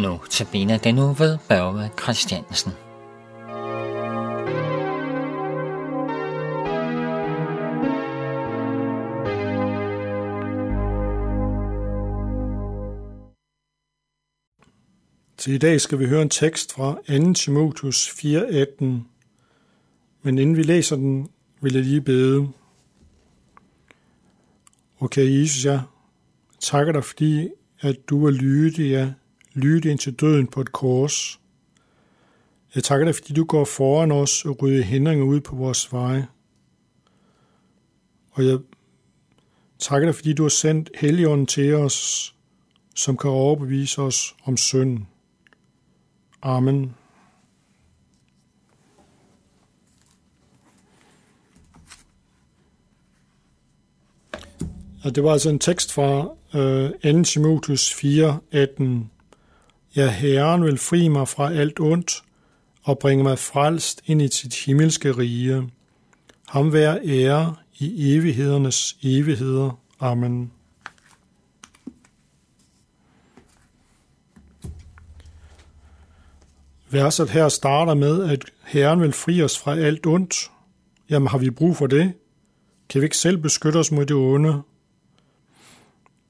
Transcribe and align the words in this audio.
Nu 0.00 0.20
til 0.30 0.46
den 0.84 0.94
nu 0.94 1.12
ved 1.12 1.38
Børge 1.48 1.90
Christiansen. 2.02 2.72
Til 15.38 15.52
i 15.52 15.58
dag 15.58 15.80
skal 15.80 15.98
vi 15.98 16.06
høre 16.06 16.22
en 16.22 16.30
tekst 16.30 16.72
fra 16.72 16.98
2. 17.08 17.32
Timotheus 17.32 18.08
4:18. 18.08 18.84
Men 20.22 20.38
inden 20.38 20.56
vi 20.56 20.62
læser 20.62 20.96
den, 20.96 21.28
vil 21.60 21.74
jeg 21.74 21.82
lige 21.82 22.00
bede. 22.00 22.48
Okay, 25.00 25.40
Jesus, 25.40 25.64
jeg 25.64 25.82
takker 26.60 26.92
dig, 26.92 27.04
fordi 27.04 27.48
at 27.80 27.96
du 28.08 28.26
er 28.26 28.30
lydig, 28.30 28.90
ja, 28.90 29.12
lydig 29.54 29.90
indtil 29.90 30.14
døden 30.14 30.46
på 30.46 30.60
et 30.60 30.72
kors. 30.72 31.40
Jeg 32.74 32.84
takker 32.84 33.04
dig, 33.04 33.14
fordi 33.14 33.32
du 33.32 33.44
går 33.44 33.64
foran 33.64 34.12
os 34.12 34.44
og 34.44 34.62
rydder 34.62 34.82
hindringer 34.82 35.24
ud 35.24 35.40
på 35.40 35.56
vores 35.56 35.92
veje. 35.92 36.28
Og 38.30 38.46
jeg 38.46 38.58
takker 39.78 40.06
dig, 40.06 40.14
fordi 40.14 40.32
du 40.32 40.42
har 40.42 40.48
sendt 40.48 40.90
Helligånden 40.94 41.46
til 41.46 41.74
os, 41.74 42.34
som 42.94 43.16
kan 43.16 43.30
overbevise 43.30 44.02
os 44.02 44.36
om 44.44 44.56
synden. 44.56 45.06
Amen. 46.42 46.94
Og 55.04 55.14
det 55.14 55.24
var 55.24 55.32
altså 55.32 55.50
en 55.50 55.58
tekst 55.58 55.92
fra 55.92 56.28
øh, 56.54 57.14
2. 57.14 57.22
Timotheus 57.22 57.94
4, 57.94 58.38
18. 58.50 59.10
Ja, 59.96 60.10
Herren 60.10 60.64
vil 60.64 60.78
fri 60.78 61.08
mig 61.08 61.28
fra 61.28 61.52
alt 61.52 61.80
ondt 61.80 62.22
og 62.82 62.98
bringe 62.98 63.24
mig 63.24 63.38
frelst 63.38 64.02
ind 64.06 64.22
i 64.22 64.28
sit 64.28 64.54
himmelske 64.54 65.12
rige. 65.12 65.70
Ham 66.48 66.72
være 66.72 67.00
ære 67.04 67.54
i 67.78 68.16
evighedernes 68.16 68.96
evigheder. 69.02 69.80
Amen. 70.00 70.52
Verset 76.90 77.30
her 77.30 77.48
starter 77.48 77.94
med, 77.94 78.30
at 78.30 78.44
Herren 78.64 79.00
vil 79.00 79.12
fri 79.12 79.42
os 79.42 79.58
fra 79.58 79.76
alt 79.76 80.06
ondt. 80.06 80.50
Jamen 81.10 81.28
har 81.28 81.38
vi 81.38 81.50
brug 81.50 81.76
for 81.76 81.86
det? 81.86 82.12
Kan 82.88 83.00
vi 83.00 83.04
ikke 83.04 83.16
selv 83.16 83.38
beskytte 83.38 83.76
os 83.76 83.92
mod 83.92 84.06
det 84.06 84.16
onde? 84.16 84.62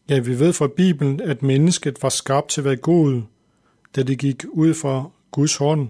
Ja, 0.08 0.18
vi 0.18 0.38
ved 0.38 0.52
fra 0.52 0.68
Bibelen, 0.76 1.20
at 1.20 1.42
mennesket 1.42 2.02
var 2.02 2.08
skabt 2.08 2.48
til 2.48 2.60
at 2.60 2.64
være 2.64 2.76
god, 2.76 3.22
da 3.96 4.02
det 4.02 4.18
gik 4.18 4.44
ud 4.48 4.74
fra 4.74 5.10
Guds 5.30 5.56
hånd. 5.56 5.88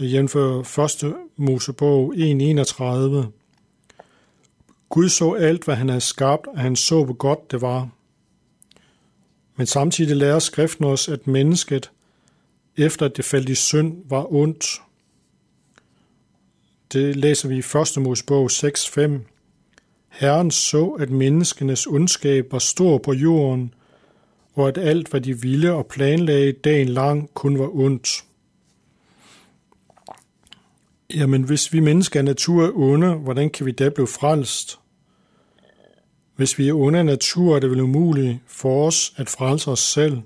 Jævnfør 0.00 0.80
1. 1.04 1.14
Mosebog 1.36 2.14
1.31. 2.14 2.22
Gud 4.88 5.08
så 5.08 5.32
alt, 5.32 5.64
hvad 5.64 5.74
han 5.74 5.88
havde 5.88 6.00
skabt, 6.00 6.46
og 6.46 6.58
han 6.58 6.76
så, 6.76 7.04
hvor 7.04 7.14
godt 7.14 7.50
det 7.50 7.60
var. 7.60 7.88
Men 9.56 9.66
samtidig 9.66 10.16
lærer 10.16 10.38
skriften 10.38 10.84
os, 10.84 11.08
at 11.08 11.26
mennesket, 11.26 11.90
efter 12.76 13.06
at 13.06 13.16
det 13.16 13.24
faldt 13.24 13.48
i 13.48 13.54
synd, 13.54 14.02
var 14.08 14.32
ondt. 14.32 14.82
Det 16.92 17.16
læser 17.16 17.48
vi 17.48 17.54
i 17.54 17.98
1. 17.98 18.02
Mosebog 18.02 18.50
6.5. 18.50 19.10
Herren 20.08 20.50
så, 20.50 20.86
at 20.88 21.10
menneskenes 21.10 21.86
ondskab 21.86 22.52
var 22.52 22.58
stor 22.58 22.98
på 22.98 23.12
jorden, 23.12 23.74
og 24.56 24.68
at 24.68 24.78
alt, 24.78 25.08
hvad 25.08 25.20
de 25.20 25.40
ville 25.40 25.72
og 25.72 25.86
planlagde 25.86 26.52
dagen 26.52 26.88
lang, 26.88 27.30
kun 27.34 27.58
var 27.58 27.76
ondt. 27.76 28.24
Jamen, 31.14 31.42
hvis 31.42 31.72
vi 31.72 31.80
mennesker 31.80 32.20
af 32.20 32.24
natur 32.24 32.64
er 32.66 32.72
onde, 32.74 33.14
hvordan 33.14 33.50
kan 33.50 33.66
vi 33.66 33.72
da 33.72 33.88
blive 33.88 34.06
frelst? 34.06 34.78
Hvis 36.36 36.58
vi 36.58 36.68
er 36.68 36.74
onde 36.74 36.98
af 36.98 37.06
natur, 37.06 37.56
er 37.56 37.60
det 37.60 37.70
vel 37.70 37.80
umuligt 37.80 38.38
for 38.46 38.86
os 38.86 39.14
at 39.16 39.28
frelse 39.28 39.70
os 39.70 39.80
selv. 39.80 40.18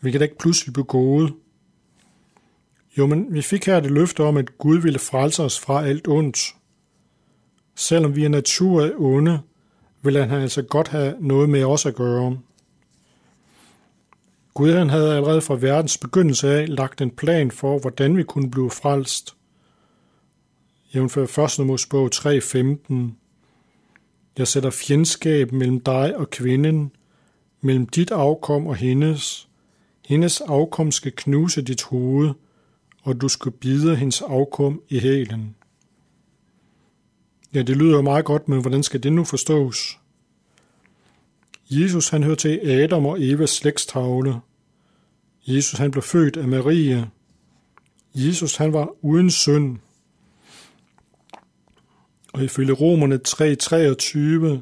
Vi 0.00 0.10
kan 0.10 0.20
da 0.20 0.24
ikke 0.24 0.38
pludselig 0.38 0.72
blive 0.72 0.84
gode. 0.84 1.32
Jo, 2.98 3.06
men 3.06 3.34
vi 3.34 3.42
fik 3.42 3.66
her 3.66 3.80
det 3.80 3.90
løfte 3.90 4.22
om, 4.22 4.36
at 4.36 4.58
Gud 4.58 4.78
ville 4.78 4.98
frelse 4.98 5.42
os 5.42 5.60
fra 5.60 5.86
alt 5.86 6.08
ondt. 6.08 6.54
Selvom 7.74 8.16
vi 8.16 8.24
er 8.24 8.28
natur 8.28 8.84
af 8.84 8.92
onde, 8.96 9.40
vil 10.02 10.16
han 10.16 10.40
altså 10.40 10.62
godt 10.62 10.88
have 10.88 11.14
noget 11.20 11.48
med 11.48 11.64
os 11.64 11.86
at 11.86 11.94
gøre. 11.94 12.38
Gud 14.54 14.72
han 14.72 14.90
havde 14.90 15.16
allerede 15.16 15.40
fra 15.40 15.56
verdens 15.56 15.98
begyndelse 15.98 16.48
af 16.48 16.76
lagt 16.76 17.00
en 17.00 17.10
plan 17.10 17.50
for, 17.50 17.78
hvordan 17.78 18.16
vi 18.16 18.22
kunne 18.22 18.50
blive 18.50 18.70
frelst. 18.70 19.36
Jævnfør 20.94 21.58
1. 21.60 21.66
Mosebog 21.66 22.10
3.15. 22.14 22.94
Jeg 24.38 24.48
sætter 24.48 24.70
fjendskab 24.70 25.52
mellem 25.52 25.80
dig 25.80 26.16
og 26.16 26.30
kvinden, 26.30 26.92
mellem 27.60 27.86
dit 27.86 28.10
afkom 28.10 28.66
og 28.66 28.76
hendes. 28.76 29.48
Hendes 30.06 30.40
afkom 30.40 30.90
skal 30.90 31.12
knuse 31.16 31.62
dit 31.62 31.82
hoved, 31.82 32.30
og 33.02 33.20
du 33.20 33.28
skal 33.28 33.52
bide 33.52 33.96
hendes 33.96 34.22
afkom 34.22 34.82
i 34.88 35.00
hælen. 35.00 35.54
Ja, 37.54 37.62
det 37.62 37.76
lyder 37.76 37.96
jo 37.96 38.02
meget 38.02 38.24
godt, 38.24 38.48
men 38.48 38.60
hvordan 38.60 38.82
skal 38.82 39.02
det 39.02 39.12
nu 39.12 39.24
forstås? 39.24 39.99
Jesus 41.70 42.08
han 42.08 42.22
hører 42.22 42.36
til 42.36 42.70
Adam 42.70 43.06
og 43.06 43.22
Evas 43.22 43.50
slægtstavle. 43.50 44.40
Jesus 45.46 45.78
han 45.78 45.90
blev 45.90 46.02
født 46.02 46.36
af 46.36 46.48
Maria. 46.48 47.08
Jesus 48.14 48.56
han 48.56 48.72
var 48.72 49.04
uden 49.04 49.30
synd. 49.30 49.78
Og 52.32 52.44
ifølge 52.44 52.72
Romerne 52.72 53.20
3:23, 53.28 54.60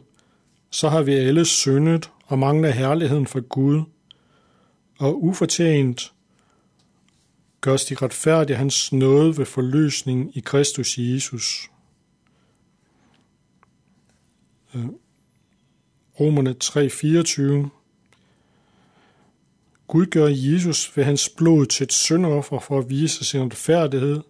så 0.70 0.88
har 0.88 1.02
vi 1.02 1.12
alle 1.12 1.44
syndet 1.44 2.10
og 2.26 2.38
mangler 2.38 2.70
herligheden 2.70 3.26
fra 3.26 3.41
Gud. 3.41 3.82
Og 4.98 5.24
ufortjent 5.24 6.12
gørs 7.60 7.84
de 7.84 7.94
retfærdige 7.94 8.56
hans 8.56 8.92
nåde 8.92 9.38
ved 9.38 9.47
forløsningen 9.47 10.30
i 10.34 10.41
Kristus 10.41 10.98
Jesus. 10.98 11.70
Øh, 14.74 14.86
Romerne 16.20 16.54
3:24 16.64 17.68
Gud 19.86 20.06
gør 20.06 20.26
Jesus 20.26 20.96
ved 20.96 21.04
hans 21.04 21.28
blod 21.28 21.66
til 21.66 21.84
et 21.84 21.92
syndoffer 21.92 22.58
for 22.58 22.78
at 22.78 22.90
vise 22.90 23.24
sin 23.24 23.42
retfærdighed, 23.42 24.20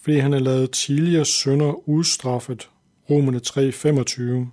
fordi 0.00 0.18
han 0.18 0.32
har 0.32 0.38
lavet 0.38 0.70
tidligere 0.70 1.24
synder 1.24 1.88
udstraffet. 1.88 2.70
Romerne 3.10 3.40
3:25 3.46 4.50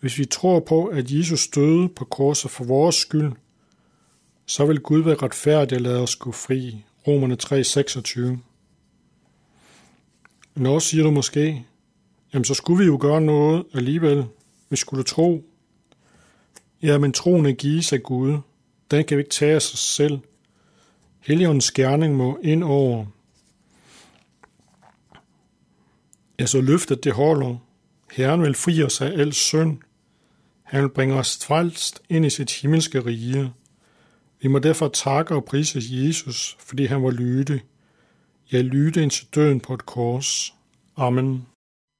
Hvis 0.00 0.18
vi 0.18 0.24
tror 0.24 0.60
på, 0.60 0.86
at 0.86 1.10
Jesus 1.10 1.48
døde 1.48 1.88
på 1.88 2.04
korset 2.04 2.50
for 2.50 2.64
vores 2.64 2.96
skyld, 2.96 3.32
så 4.46 4.66
vil 4.66 4.80
Gud 4.80 5.02
være 5.02 5.14
retfærdig 5.14 5.78
og 5.78 5.82
lade 5.82 6.02
os 6.02 6.16
gå 6.16 6.32
fri. 6.32 6.84
Romerne 7.06 7.36
3:26 7.42 8.38
Nå, 10.54 10.80
siger 10.80 11.04
du 11.04 11.10
måske, 11.10 11.64
jamen 12.34 12.44
så 12.44 12.54
skulle 12.54 12.78
vi 12.78 12.86
jo 12.86 12.98
gøre 13.00 13.20
noget 13.20 13.64
alligevel. 13.74 14.26
Vi 14.70 14.76
skulle 14.76 15.04
tro. 15.04 15.44
Ja, 16.82 16.98
men 16.98 17.12
troen 17.12 17.46
er 17.46 17.52
gives 17.52 17.92
af 17.92 18.02
Gud. 18.02 18.38
Den 18.90 19.04
kan 19.04 19.16
vi 19.16 19.20
ikke 19.20 19.30
tage 19.30 19.54
af 19.54 19.62
sig 19.62 19.78
selv. 19.78 20.18
Helligåndens 21.20 21.70
gerning 21.70 22.16
må 22.16 22.38
ind 22.42 22.64
over. 22.64 23.06
Ja, 26.38 26.46
så 26.46 26.60
løftet 26.60 27.04
det 27.04 27.12
holder. 27.12 27.56
Herren 28.12 28.42
vil 28.42 28.54
fri 28.54 28.82
os 28.82 29.00
af 29.00 29.06
al 29.06 29.32
synd. 29.32 29.78
Han 30.62 30.82
vil 30.82 30.88
bringe 30.88 31.14
os 31.14 31.44
frelst 31.46 32.02
ind 32.08 32.26
i 32.26 32.30
sit 32.30 32.52
himmelske 32.52 33.00
rige. 33.00 33.52
Vi 34.42 34.48
må 34.48 34.58
derfor 34.58 34.88
takke 34.88 35.34
og 35.34 35.44
prise 35.44 35.80
Jesus, 35.90 36.56
fordi 36.60 36.84
han 36.84 37.02
var 37.02 37.10
lydig. 37.10 37.60
Jeg 38.52 38.64
lytte 38.64 39.02
indtil 39.02 39.26
døden 39.34 39.60
på 39.60 39.74
et 39.74 39.86
kors. 39.86 40.54
Amen. 40.96 41.46